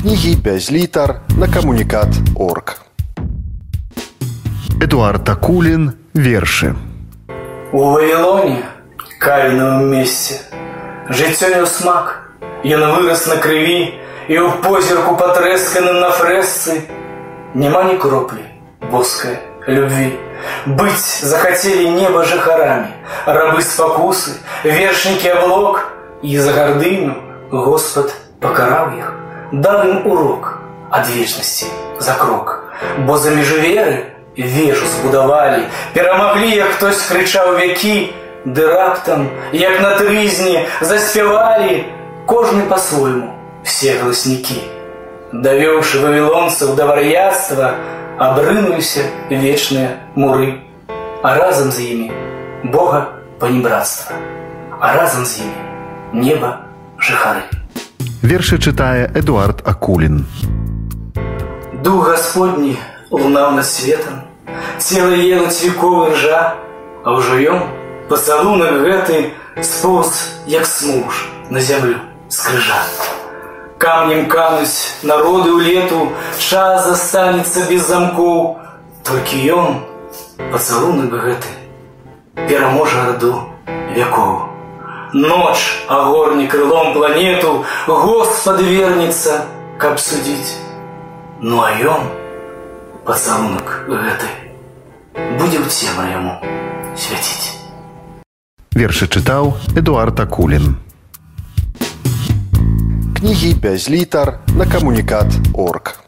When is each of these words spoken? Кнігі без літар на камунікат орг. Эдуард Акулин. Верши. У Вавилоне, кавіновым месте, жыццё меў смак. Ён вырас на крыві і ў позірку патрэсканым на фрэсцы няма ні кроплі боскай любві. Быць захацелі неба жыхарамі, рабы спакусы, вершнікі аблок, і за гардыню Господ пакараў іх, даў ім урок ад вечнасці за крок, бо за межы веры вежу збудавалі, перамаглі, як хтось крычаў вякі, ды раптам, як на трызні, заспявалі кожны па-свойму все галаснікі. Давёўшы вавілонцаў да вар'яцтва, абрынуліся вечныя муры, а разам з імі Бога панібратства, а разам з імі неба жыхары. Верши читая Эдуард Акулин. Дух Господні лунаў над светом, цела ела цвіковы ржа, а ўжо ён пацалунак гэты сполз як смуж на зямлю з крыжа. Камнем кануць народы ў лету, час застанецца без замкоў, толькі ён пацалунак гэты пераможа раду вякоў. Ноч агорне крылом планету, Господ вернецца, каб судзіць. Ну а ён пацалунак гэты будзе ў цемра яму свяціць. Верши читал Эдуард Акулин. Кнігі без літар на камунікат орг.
Кнігі 0.00 0.36
без 0.36 0.72
літар 0.72 1.20
на 1.38 1.48
камунікат 1.48 2.08
орг. 2.36 2.82
Эдуард 4.80 5.28
Акулин. 5.28 5.92
Верши. 6.14 6.74
У 7.72 7.78
Вавилоне, 7.78 8.62
кавіновым 9.18 9.88
месте, 9.90 10.40
жыццё 11.08 11.48
меў 11.54 11.66
смак. 11.66 12.36
Ён 12.64 12.84
вырас 12.92 13.24
на 13.26 13.40
крыві 13.40 13.96
і 14.28 14.36
ў 14.36 14.60
позірку 14.60 15.16
патрэсканым 15.16 16.04
на 16.04 16.12
фрэсцы 16.12 16.84
няма 17.54 17.88
ні 17.88 17.96
кроплі 17.96 18.44
боскай 18.92 19.40
любві. 19.66 20.12
Быць 20.66 21.24
захацелі 21.24 21.88
неба 21.96 22.28
жыхарамі, 22.28 22.92
рабы 23.24 23.64
спакусы, 23.64 24.36
вершнікі 24.64 25.32
аблок, 25.32 25.96
і 26.22 26.38
за 26.38 26.52
гардыню 26.52 27.16
Господ 27.50 28.12
пакараў 28.40 28.98
іх, 28.98 29.08
даў 29.52 29.88
ім 29.88 30.06
урок 30.06 30.58
ад 30.90 31.08
вечнасці 31.08 31.66
за 31.98 32.14
крок, 32.14 32.72
бо 33.06 33.16
за 33.18 33.30
межы 33.30 33.60
веры 33.60 34.12
вежу 34.36 34.86
збудавалі, 34.86 35.62
перамаглі, 35.92 36.50
як 36.56 36.68
хтось 36.76 37.06
крычаў 37.06 37.56
вякі, 37.56 38.12
ды 38.44 38.66
раптам, 38.66 39.28
як 39.52 39.80
на 39.80 39.96
трызні, 39.98 40.66
заспявалі 40.80 41.84
кожны 42.26 42.66
па-свойму 42.68 43.34
все 43.62 43.98
галаснікі. 44.00 44.58
Давёўшы 45.32 46.02
вавілонцаў 46.02 46.74
да 46.76 46.86
вар'яцтва, 46.86 47.74
абрынуліся 48.18 49.06
вечныя 49.30 49.96
муры, 50.16 50.60
а 51.22 51.34
разам 51.38 51.70
з 51.70 51.80
імі 51.80 52.12
Бога 52.64 53.06
панібратства, 53.38 54.16
а 54.80 54.92
разам 54.96 55.24
з 55.24 55.40
імі 55.46 56.24
неба 56.24 56.66
жыхары. 56.98 57.55
Верши 58.22 58.58
читая 58.58 59.10
Эдуард 59.14 59.62
Акулин. 59.66 60.26
Дух 61.82 62.08
Господні 62.10 62.76
лунаў 63.10 63.56
над 63.56 63.66
светом, 63.66 64.22
цела 64.78 65.14
ела 65.14 65.48
цвіковы 65.50 66.14
ржа, 66.14 66.54
а 67.04 67.18
ўжо 67.18 67.36
ён 67.42 67.60
пацалунак 68.08 68.86
гэты 68.86 69.34
сполз 69.60 70.38
як 70.46 70.66
смуж 70.66 71.26
на 71.50 71.60
зямлю 71.60 71.98
з 72.28 72.38
крыжа. 72.46 72.82
Камнем 73.82 74.30
кануць 74.30 75.02
народы 75.02 75.50
ў 75.50 75.60
лету, 75.66 76.14
час 76.38 76.86
застанецца 76.86 77.66
без 77.66 77.82
замкоў, 77.90 78.62
толькі 79.02 79.42
ён 79.50 79.82
пацалунак 80.54 81.10
гэты 81.10 81.50
пераможа 82.46 83.10
раду 83.10 83.34
вякоў. 83.96 84.55
Ноч 85.12 85.58
агорне 85.88 86.48
крылом 86.48 86.94
планету, 86.94 87.64
Господ 87.86 88.60
вернецца, 88.60 89.44
каб 89.78 89.98
судзіць. 89.98 90.56
Ну 91.40 91.60
а 91.60 91.72
ён 91.74 92.06
пацалунак 93.04 93.88
гэты 93.88 94.28
будзе 95.38 95.58
ў 95.58 95.68
цемра 95.68 96.06
яму 96.08 96.38
свяціць. 96.96 97.58
Верши 98.72 99.08
читал 99.08 99.52
Эдуард 99.76 100.20
Акулин. 100.20 100.76
Кнігі 103.18 103.54
без 103.54 103.90
літар 103.90 104.38
на 104.56 104.66
камунікат 104.66 105.28
орг. 105.54 105.98